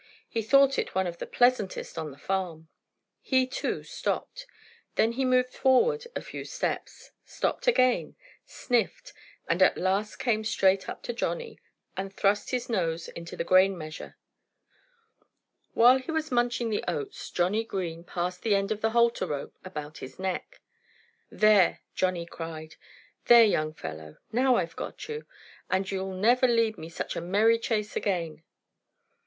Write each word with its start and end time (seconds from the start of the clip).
He 0.27 0.41
thought 0.41 0.79
it 0.79 0.95
one 0.95 1.05
of 1.05 1.19
the 1.19 1.27
pleasantest 1.27 1.95
on 1.95 2.09
the 2.09 2.17
farm. 2.17 2.69
He, 3.21 3.45
too, 3.45 3.83
stopped. 3.83 4.47
Then 4.95 5.11
he 5.11 5.23
moved 5.23 5.53
forward 5.53 6.07
a 6.15 6.23
few 6.23 6.43
steps, 6.43 7.11
stopped 7.23 7.67
again, 7.67 8.15
sniffed, 8.43 9.13
and 9.47 9.61
at 9.61 9.77
last 9.77 10.15
came 10.15 10.43
straight 10.43 10.89
up 10.89 11.03
to 11.03 11.13
Johnnie 11.13 11.59
and 11.95 12.11
thrust 12.11 12.49
his 12.49 12.67
nose 12.67 13.09
into 13.09 13.35
the 13.37 13.43
grain 13.43 13.77
measure. 13.77 14.17
While 15.75 15.99
he 15.99 16.09
was 16.11 16.31
munching 16.31 16.71
the 16.71 16.83
oats 16.87 17.29
Johnnie 17.29 17.63
Green 17.63 18.03
passed 18.03 18.41
the 18.41 18.55
end 18.55 18.71
of 18.71 18.81
the 18.81 18.89
halter 18.97 19.27
rope 19.27 19.53
about 19.63 19.99
his 19.99 20.17
neck. 20.17 20.61
"There!" 21.29 21.81
Johnnie 21.93 22.25
cried. 22.25 22.73
"There, 23.25 23.45
young 23.45 23.75
fellow! 23.75 24.17
Now 24.31 24.55
I've 24.55 24.75
got 24.75 25.07
you. 25.07 25.27
And 25.69 25.91
you'll 25.91 26.15
never 26.15 26.47
lead 26.47 26.79
me 26.79 26.89
such 26.89 27.15
a 27.15 27.21
merry 27.21 27.59
chase 27.59 27.95
again." 27.95 28.41